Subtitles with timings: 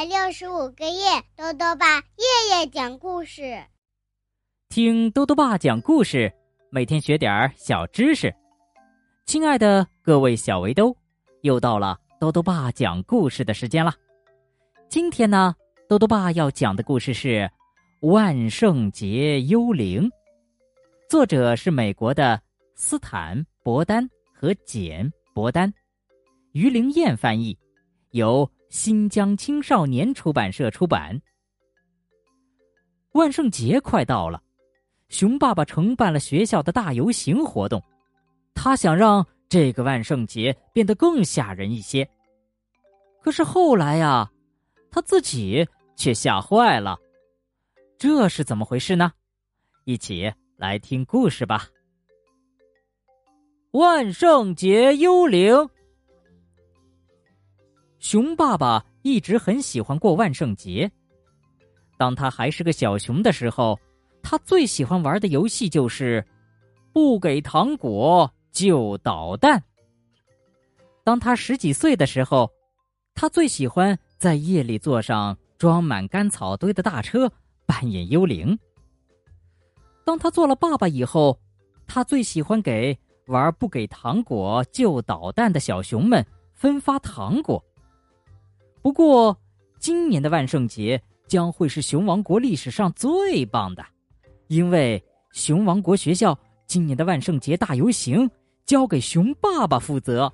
[0.00, 3.62] 百六十五个夜，豆豆爸夜夜讲故事，
[4.70, 6.32] 听豆豆爸讲故事，
[6.70, 8.34] 每天学点小知识。
[9.26, 10.96] 亲爱的各位小围兜，
[11.42, 13.92] 又到了豆豆爸讲故事的时间了。
[14.88, 15.54] 今天呢，
[15.86, 17.28] 豆豆爸要讲的故事是
[18.08, 20.04] 《万圣节幽灵》，
[21.10, 22.40] 作者是美国的
[22.74, 25.70] 斯坦·伯丹和简·伯丹，
[26.52, 27.54] 于灵燕翻译，
[28.12, 28.50] 由。
[28.70, 31.20] 新疆青少年出版社出版。
[33.12, 34.40] 万圣节快到了，
[35.08, 37.82] 熊爸爸承办了学校的大游行活动，
[38.54, 42.08] 他想让这个万圣节变得更吓人一些。
[43.20, 44.30] 可是后来呀，
[44.90, 46.96] 他自己却吓坏了，
[47.98, 49.12] 这是怎么回事呢？
[49.84, 51.68] 一起来听故事吧。
[53.72, 55.68] 万圣节幽灵。
[58.00, 60.90] 熊爸爸一直很喜欢过万圣节。
[61.98, 63.78] 当他还是个小熊的时候，
[64.22, 66.26] 他最喜欢玩的游戏就是
[66.94, 69.62] 不给糖果就捣蛋。
[71.04, 72.50] 当他十几岁的时候，
[73.14, 77.30] 他最喜欢在夜里坐上装满干草堆的大车
[77.66, 78.58] 扮演幽灵。
[80.06, 81.38] 当他做了爸爸以后，
[81.86, 87.62] 他最喜欢给玩不给糖果就捣蛋的小熊们分发糖果。
[88.82, 89.36] 不过，
[89.78, 93.84] 今年的万圣节将会是熊王国历史上最棒的，
[94.48, 98.28] 因为熊王国学校今年的万圣节大游行
[98.64, 100.32] 交给熊爸爸负责。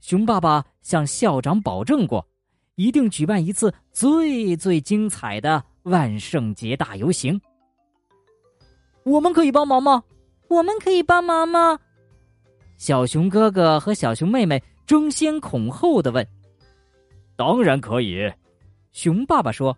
[0.00, 2.26] 熊爸爸向校长保证过，
[2.74, 7.40] 一定举办一次最最精彩的万圣节大游行。
[9.04, 10.04] 我们可以帮忙吗？
[10.48, 11.78] 我们可以帮忙吗？
[12.76, 16.26] 小熊哥哥和小熊妹妹争先恐后的问。
[17.36, 18.30] 当然可以，
[18.92, 19.76] 熊爸爸说：“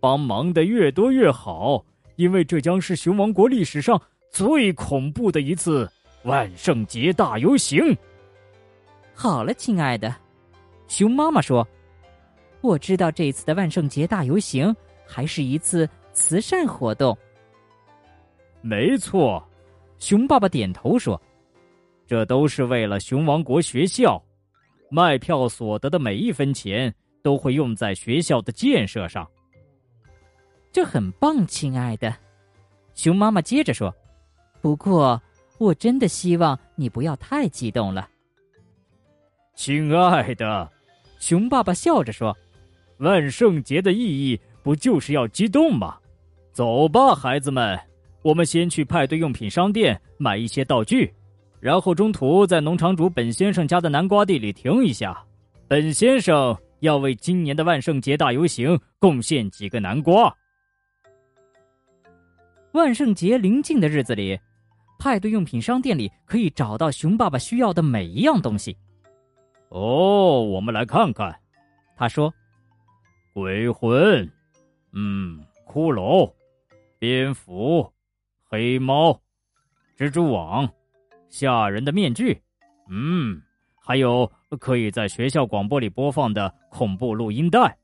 [0.00, 1.84] 帮忙的越多越好，
[2.16, 4.00] 因为这将是熊王国历史上
[4.30, 5.90] 最恐怖的一次
[6.22, 7.82] 万圣节大游行。”
[9.12, 10.14] 好了，亲爱的，
[10.86, 11.66] 熊妈妈说
[12.62, 14.72] ：“我知道这次的万圣节大游行
[15.04, 17.16] 还是一次慈善活动。”
[18.62, 19.42] 没错，
[19.98, 21.20] 熊爸爸点头说
[22.06, 24.22] ：“这都是为了熊王国学校。”
[24.90, 29.28] 卖票所得的每一分钱都会用在学校的建设上，
[30.72, 32.14] 这很棒，亲爱的。
[32.94, 33.94] 熊妈妈接着说
[34.60, 35.20] ：“不过，
[35.58, 38.08] 我真的希望你不要太激动了。”
[39.54, 40.70] 亲爱的，
[41.18, 42.36] 熊爸爸笑着说
[42.98, 45.98] ：“万圣节的意义不就是要激动吗？
[46.52, 47.78] 走吧，孩子们，
[48.22, 51.12] 我们先去派对用品商店买一些道具。”
[51.60, 55.24] 然后中途在农场主本先生家的南瓜地里停一下，
[55.66, 60.32] 本先生要为今年的万圣节大游行贡献几个南瓜。
[62.72, 64.38] 万圣节临近的日子里，
[64.98, 68.76] 派对用品商店里可以找到熊爸爸需要的每一样东西。
[69.70, 71.34] 哦，我们来看看，
[71.96, 72.32] 他说
[73.34, 74.30] ：“鬼魂，
[74.92, 76.32] 嗯，骷髅，
[76.98, 77.92] 蝙蝠，
[78.44, 79.18] 黑猫，
[79.98, 80.68] 蜘蛛网。”
[81.28, 82.40] 吓人的面具，
[82.90, 83.40] 嗯，
[83.80, 87.76] 还有可以在学校广播里播放的恐怖录音带。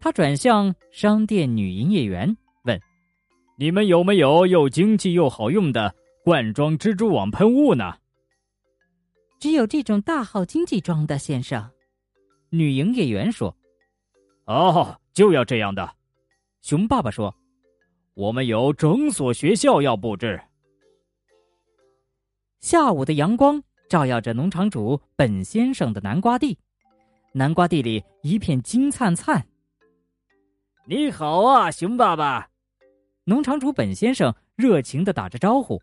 [0.00, 2.80] 他转向商店女营业员问
[3.58, 5.94] ：“你们有没有又经济又好用的
[6.24, 7.94] 罐装蜘蛛网喷雾呢
[9.40, 11.68] ？”“只有这种大号经济装的，先生。”
[12.50, 13.56] 女营业员说。
[14.46, 15.96] “哦，就要这样的。”
[16.62, 17.34] 熊爸爸说
[18.14, 20.40] ，“我们有整所学校要布置。”
[22.60, 26.58] 下午的阳光照耀着农场主本先生的南瓜地，
[27.32, 29.44] 南瓜地里一片金灿灿。
[30.84, 32.48] 你好啊，熊爸爸！
[33.24, 35.80] 农场主本先生热情的打着招呼。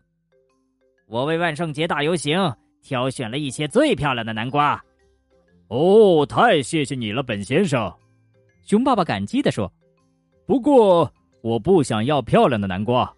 [1.06, 2.38] 我为万圣节大游行
[2.82, 4.82] 挑选了一些最漂亮的南瓜。
[5.68, 7.90] 哦，太谢谢你了，本先生！
[8.64, 9.72] 熊爸爸感激的说。
[10.44, 13.10] 不过我不想要漂亮的南瓜，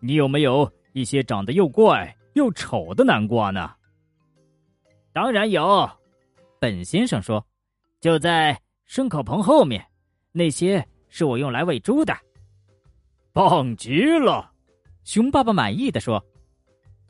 [0.00, 2.16] 你有没有一些长得又怪？
[2.34, 3.70] 又丑的南瓜呢？
[5.12, 5.88] 当然有，
[6.58, 7.44] 本先生说
[8.00, 8.58] ：“就在
[8.88, 9.84] 牲口棚后面，
[10.32, 12.16] 那些是我用来喂猪的。”
[13.32, 14.50] 棒极了，
[15.04, 16.24] 熊爸爸满意的说：“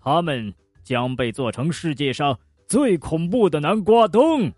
[0.02, 0.52] 他们
[0.82, 4.52] 将被做成世界上最恐怖的南瓜灯。”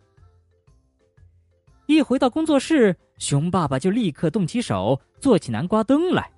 [1.87, 6.31] 一回到工作室，熊爸爸就立刻动起手做起南瓜灯来。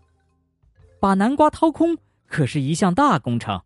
[0.98, 1.96] 把南瓜掏空
[2.26, 3.60] 可是一项大工程。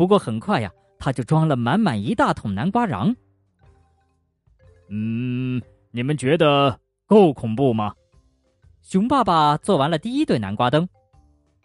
[0.00, 3.14] 不过很快呀，他就装了满满一大桶南瓜瓤。
[4.88, 5.60] 嗯，
[5.90, 7.94] 你们觉得够恐怖吗？
[8.80, 10.88] 熊爸爸做完了第一对南瓜灯，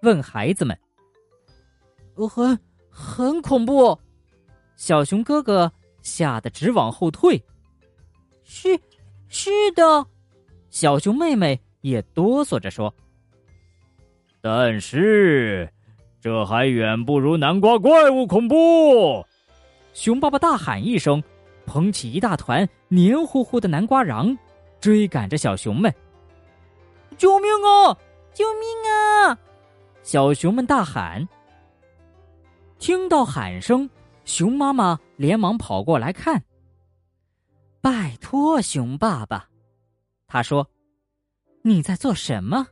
[0.01, 0.77] 问孩子们
[2.29, 2.59] ：“很
[2.89, 3.97] 很恐怖。”
[4.75, 5.71] 小熊哥哥
[6.01, 7.41] 吓得直往后退。
[8.43, 8.77] 是，
[9.29, 10.05] 是的。
[10.69, 12.93] 小熊妹妹也哆嗦着说
[14.43, 15.71] ：“但是，
[16.25, 19.23] 这还远不如南瓜怪物恐怖。”
[19.93, 21.21] 熊爸爸大喊一声，
[21.67, 24.35] 捧起一大团黏糊糊的南瓜瓤，
[24.81, 25.93] 追赶着小熊们。
[27.15, 27.95] 救命啊！
[28.33, 29.37] 救命啊！
[30.01, 31.27] 小熊们大喊。
[32.79, 33.87] 听到喊声，
[34.23, 36.41] 熊妈妈连忙跑过来看。
[37.81, 39.47] 拜托，熊爸爸，
[40.25, 40.67] 他说
[41.61, 42.65] ：“你在做什么？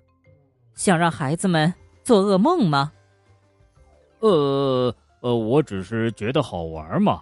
[0.73, 1.71] 想让孩子们
[2.01, 2.91] 做噩梦吗？”
[4.29, 7.21] 呃呃，我只是觉得好玩嘛。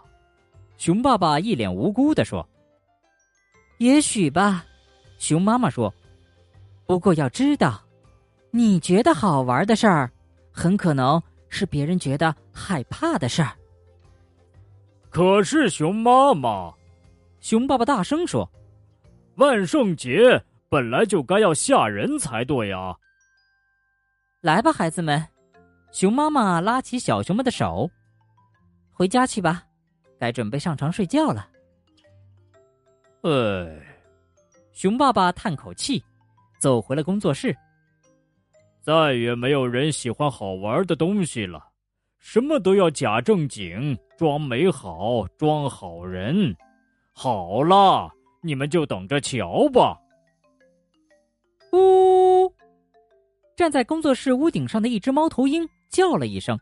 [0.77, 2.47] 熊爸爸一脸无辜的说
[3.79, 4.63] ：“也许吧。”
[5.17, 5.91] 熊妈妈说
[6.85, 7.81] ：“不过要知道，
[8.51, 10.11] 你觉得好玩的事儿，
[10.51, 13.57] 很可能是别人觉得害怕的事儿。”
[15.09, 16.71] 可是，熊妈妈。
[17.39, 18.47] 熊爸爸大声说
[19.37, 22.95] ：“万圣节本来就该要吓人才对啊！”
[24.41, 25.23] 来吧，孩子们，
[25.91, 27.89] 熊妈妈拉起小熊们的手，
[28.91, 29.63] 回家去吧，
[30.17, 31.49] 该准备上床睡觉了。
[33.23, 33.29] 哎，
[34.71, 36.03] 熊爸爸叹口气，
[36.59, 37.55] 走回了工作室。
[38.81, 41.61] 再也没有人喜欢好玩的东西了，
[42.19, 46.55] 什么都要假正经，装美好，装好人。
[47.11, 48.09] 好了，
[48.41, 49.99] 你们就等着瞧吧。
[51.73, 52.51] 呜！
[53.55, 56.57] 站在工作室屋顶上的一只猫头鹰叫了一声：“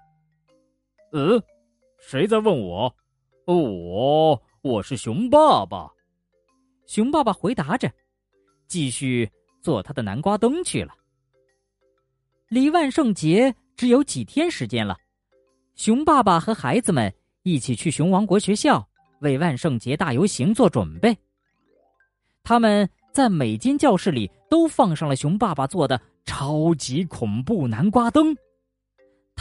[1.14, 1.42] 呃，
[2.00, 2.94] 谁在问我？
[3.46, 5.90] 我，我是熊爸爸。”
[6.88, 7.90] 熊爸爸回答着，
[8.68, 9.30] 继续
[9.62, 10.94] 做他的南瓜灯去了。
[12.48, 14.98] 离万圣节只有几天时间了，
[15.76, 18.86] 熊爸爸和孩子们一起去熊王国学校。
[19.22, 21.14] 为万圣节大游行做准备。
[22.42, 28.34] 他们在每间教室里都放上了熊爸爸做的超级恐怖南瓜灯。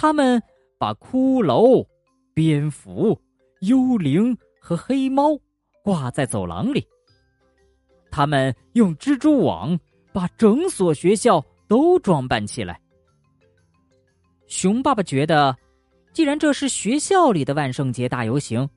[0.00, 0.40] 他们
[0.78, 1.84] 把骷髅、
[2.32, 3.20] 蝙蝠、
[3.62, 5.36] 幽灵和黑猫
[5.82, 6.86] 挂在走廊里。
[8.08, 9.76] 他们用蜘蛛网
[10.12, 12.80] 把整所学校都装扮起来。
[14.46, 15.56] 熊爸爸觉得，
[16.12, 18.68] 既然这是学校里的万圣节大游行。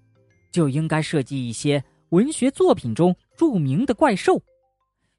[0.51, 4.41] 就应该设计一些文学作品中著名的怪兽，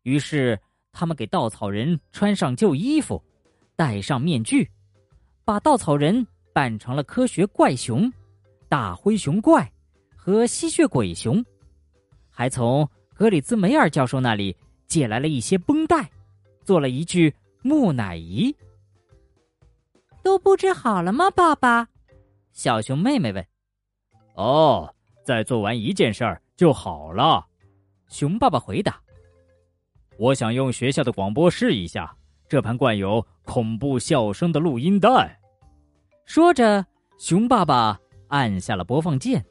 [0.03, 0.59] 于是
[0.93, 3.23] 他们给稻草人穿上旧衣服，
[3.77, 4.69] 戴上面具，
[5.45, 8.13] 把稻草人扮成了科学怪熊、
[8.69, 9.71] 大灰熊怪
[10.17, 11.45] 和吸血鬼熊，
[12.31, 14.57] 还从格里兹梅尔教授那里
[14.87, 16.11] 借来了一些绷带，
[16.65, 18.55] 做了一具木乃伊。
[20.23, 21.89] 都布置好了吗，爸爸？
[22.53, 23.47] 小熊妹妹问。
[24.35, 24.93] 哦。
[25.25, 27.47] 再做完一件事儿就好了，
[28.09, 29.01] 熊爸爸回答
[30.19, 32.13] ：“我想用学校的广播试一下
[32.53, 35.41] 这盘灌有恐怖笑声的录音带。”
[36.27, 36.85] 说着，
[37.17, 39.43] 熊爸爸按下了播放键，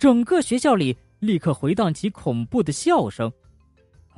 [0.00, 3.32] 整个学校里立刻回荡起恐怖的笑声：“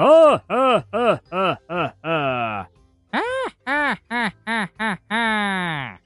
[0.00, 0.06] 啊
[0.46, 2.68] 啊啊啊啊啊！
[3.10, 3.20] 啊
[3.64, 6.00] 啊啊啊啊啊！”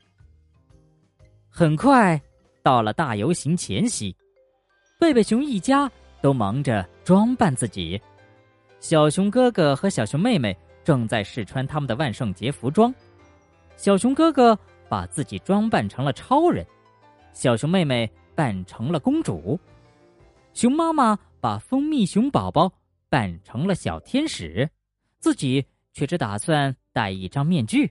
[1.48, 2.20] 很快
[2.60, 4.12] 到了大游行前夕。
[4.98, 5.88] 贝贝熊一家
[6.20, 8.02] 都忙着装扮自己，
[8.80, 10.56] 小熊哥哥和小熊妹妹
[10.90, 12.92] 正在试穿他们的万圣节服装。
[13.76, 16.66] 小熊哥哥把自己装扮成了超人，
[17.32, 19.56] 小熊妹妹扮成了公主，
[20.52, 22.68] 熊妈妈把蜂蜜熊宝宝
[23.08, 24.68] 扮成了小天使，
[25.20, 27.88] 自己却只打算戴一张面具。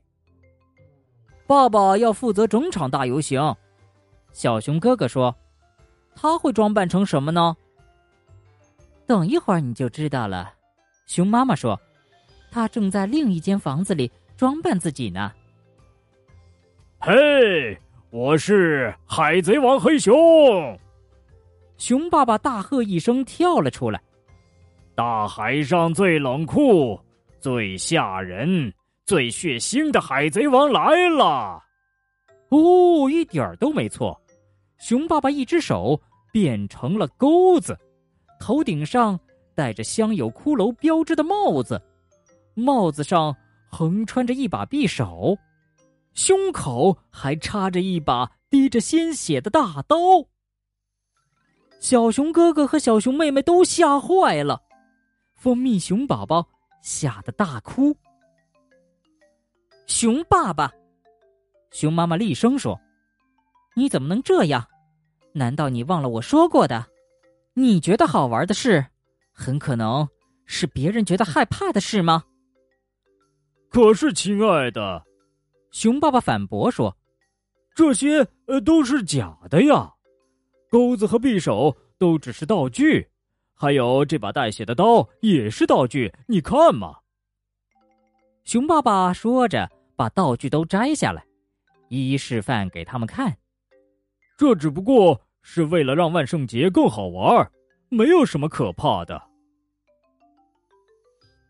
[1.47, 3.41] 爸爸要负责整场大游行，
[4.33, 5.33] 小熊哥哥说。
[6.21, 7.55] 他会装扮成什么呢？
[9.07, 10.53] 等一会儿你就知道了。
[11.05, 11.79] 熊妈妈说
[12.51, 15.31] ：“他正在另一间房子里装扮自己呢。”
[16.99, 17.77] 嘿，
[18.09, 20.15] 我是海贼王黑熊！
[21.77, 24.01] 熊爸爸大喝一声，跳了出来。
[24.95, 26.99] 大海上最冷酷、
[27.39, 28.73] 最吓人、
[29.05, 31.63] 最血腥的海贼王来了！
[32.49, 34.19] 哦，一点都没错。
[34.77, 35.99] 熊爸爸一只手。
[36.31, 37.75] 变成了钩子，
[38.39, 39.19] 头顶上
[39.55, 41.81] 戴着镶有骷髅标志的帽子，
[42.59, 43.35] 帽子上
[43.69, 45.37] 横穿着一把匕首，
[46.13, 49.97] 胸口还插着一把滴着鲜血的大刀。
[51.79, 54.61] 小熊哥哥和小熊妹妹都吓坏了，
[55.35, 56.45] 蜂蜜熊宝宝
[56.81, 57.95] 吓得大哭。
[59.85, 60.71] 熊爸爸，
[61.71, 62.79] 熊妈妈厉声说
[63.75, 64.67] ：“你怎么能这样？
[65.33, 66.85] 难道你忘了我说过的？
[67.53, 68.85] 你觉得好玩的事，
[69.31, 70.07] 很可能
[70.45, 72.23] 是别人觉得害怕的事吗？”
[73.69, 75.05] 可是，亲爱的，
[75.71, 76.95] 熊爸爸反驳说
[77.75, 79.93] ：“这些呃都是假的呀，
[80.69, 83.07] 钩子和匕首都只是道具，
[83.53, 86.97] 还有这把带血的刀也是道具，你看嘛。”
[88.45, 89.69] 熊爸爸说着。
[89.99, 91.21] 把道具都摘下来，
[91.89, 93.37] 一一示范给他们看。
[94.37, 97.51] 这只不过是为了让万圣节更好玩，
[97.89, 99.21] 没有什么可怕的。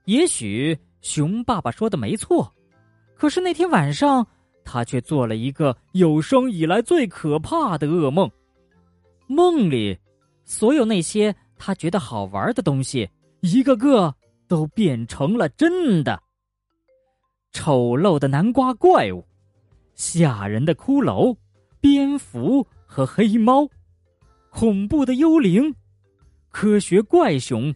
[0.06, 2.54] 也许熊爸爸说的没错，
[3.16, 4.26] 可是那天晚上，
[4.64, 8.30] 他却做了一个有生以来最可怕的噩梦。
[9.28, 9.98] 梦里，
[10.44, 13.10] 所有那些他觉得好玩的东西，
[13.42, 14.14] 一个个
[14.48, 16.22] 都变成了真的。
[17.52, 19.26] 丑陋的南瓜怪物，
[19.96, 21.36] 吓人的骷髅，
[21.80, 23.68] 蝙蝠和黑猫，
[24.50, 25.74] 恐怖的幽灵，
[26.50, 27.74] 科学怪熊，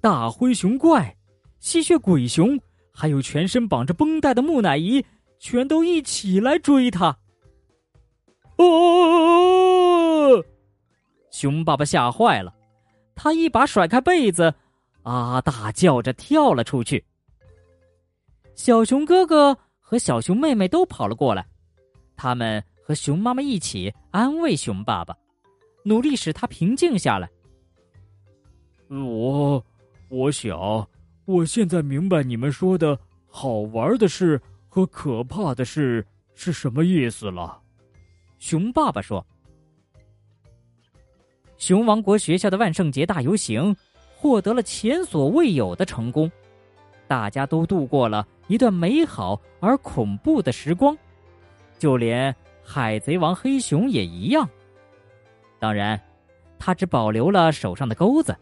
[0.00, 1.16] 大灰熊怪，
[1.62, 2.58] 吸血鬼熊，
[2.90, 5.02] 还有全身绑着绷带的木乃伊，
[5.38, 7.16] 全都一起来追他。
[8.56, 10.44] 哦！
[11.30, 12.52] 熊爸爸吓坏了，
[13.14, 14.52] 他一把甩开被子，
[15.04, 17.02] 啊大叫着跳了出去。
[18.56, 21.46] 小熊哥哥和小熊妹妹都跑了过来，
[22.16, 25.16] 他们和熊妈妈一起安慰熊爸爸，
[25.84, 27.30] 努力使他平静下来。
[28.88, 29.64] 我，
[30.08, 30.86] 我想，
[31.24, 32.98] 我现在明白你们说的
[33.28, 37.60] 好玩的事和可怕的事是什么意思了。
[38.38, 39.24] 熊爸爸说
[41.56, 43.74] ：“熊王国学校的万圣节大游行
[44.16, 46.30] 获得了前所未有的成功。”
[47.06, 50.96] 大家都度过了一段美好而恐怖的时光，
[51.78, 54.48] 就连海贼王黑熊也一样。
[55.58, 56.00] 当然，
[56.58, 58.34] 他只保留了手上的钩子，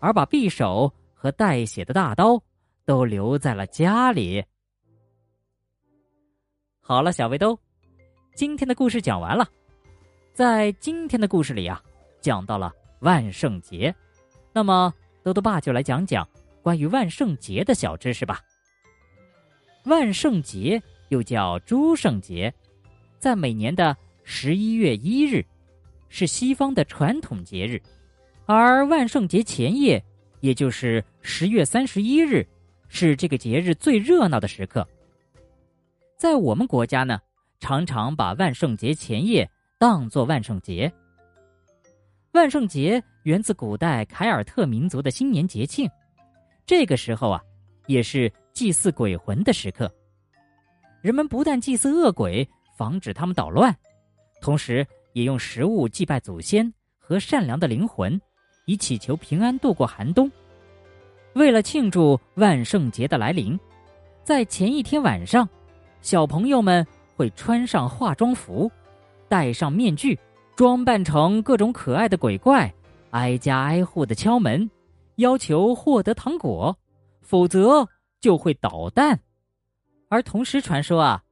[0.00, 2.42] 而把匕首和带血的大刀
[2.84, 4.44] 都留在了家里。
[6.80, 7.56] 好了，小围兜，
[8.34, 9.48] 今天的故事讲完了。
[10.34, 11.80] 在今天的故事里啊，
[12.20, 13.94] 讲到了万圣节，
[14.52, 16.28] 那么豆豆爸就来讲讲。
[16.60, 18.40] 关于万圣节的小知识吧。
[19.84, 22.52] 万圣节又叫诸圣节，
[23.20, 25.44] 在每年的十一月一日，
[26.08, 27.80] 是西方的传统节日，
[28.44, 30.04] 而万圣节前夜，
[30.42, 32.44] 也就是十月三十一日，
[32.88, 34.86] 是这个节日最热闹的时刻。
[36.18, 37.20] 在我们国家呢，
[37.60, 40.92] 常常把万圣节前夜当作万圣节。
[42.32, 45.88] 万圣节源自古代凯尔特民族的新年节庆。
[46.66, 47.40] 这个时候啊，
[47.86, 49.92] 也是祭祀鬼魂的时刻。
[51.02, 53.72] 人们不但祭祀恶鬼，防止他们捣乱，
[54.40, 58.20] 同时也用食物祭拜祖先和善良的灵魂，
[58.64, 60.30] 以祈求平安度过寒冬。
[61.34, 63.58] 为了庆祝万圣节的来临，
[64.22, 65.48] 在前一天晚上，
[66.00, 68.70] 小朋友们会穿上化妆服，
[69.28, 70.18] 戴上面具，
[70.54, 72.72] 装扮成各种可爱的鬼怪，
[73.10, 74.70] 挨家挨户的敲门。
[75.16, 76.76] 要求获得糖果，
[77.20, 77.86] 否则
[78.20, 79.18] 就会捣蛋。
[80.08, 81.22] 而同时传说啊，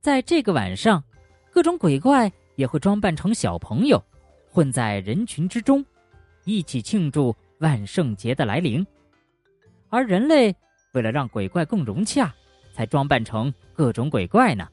[0.00, 1.02] 在这个晚上，
[1.50, 4.02] 各种鬼怪也会装扮成小朋友，
[4.50, 5.84] 混在人群之中，
[6.48, 8.86] 一起庆祝万圣节的来临。
[9.88, 10.54] 而人类
[10.92, 12.34] 为了让鬼怪更融洽，
[12.72, 14.68] 才装扮成各种鬼怪呢。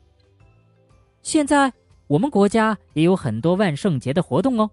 [1.21, 1.71] 现在
[2.07, 4.69] 我们国家也有很多万圣节的活动哦，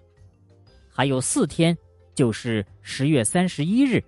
[0.88, 1.76] 还有四天。
[2.14, 3.98] 就是十月三十一日，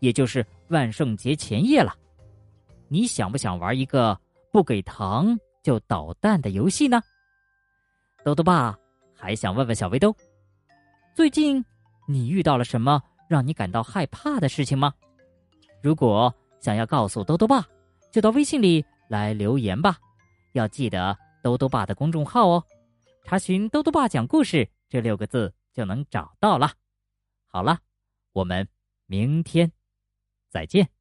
[0.00, 1.96] 也就是万圣节前夜了。
[2.88, 4.14] 你想不想玩一个
[4.52, 7.00] 不给糖就捣蛋的游戏呢？
[8.22, 8.78] 豆豆爸
[9.14, 10.14] 还想问问小围兜，
[11.14, 11.64] 最近
[12.06, 14.92] 你遇到了什么让你感到害怕的事情吗？
[15.82, 17.66] 如果想要告诉兜兜爸，
[18.10, 19.98] 就到微信里来留言吧。
[20.52, 22.64] 要记得兜兜爸的公众号哦，
[23.24, 26.72] 查询“兜兜爸讲故事”这六个字就能找到了。
[27.48, 27.78] 好了，
[28.32, 28.68] 我们
[29.06, 29.70] 明天
[30.48, 30.93] 再见。